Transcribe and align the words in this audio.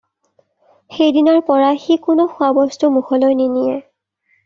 সেই 0.99 1.13
দিনাৰ 1.17 1.37
পৰা 1.51 1.69
সি 1.85 1.99
কোনো 2.09 2.27
খোৱা 2.35 2.53
বস্তু 2.63 2.93
মুখলৈ 2.99 3.43
নিনিয়ে 3.47 3.81